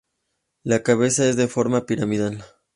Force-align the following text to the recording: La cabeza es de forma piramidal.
La 0.63 0.81
cabeza 0.81 1.29
es 1.29 1.35
de 1.35 1.47
forma 1.47 1.85
piramidal. 1.85 2.43